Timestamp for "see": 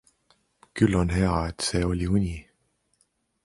1.67-1.85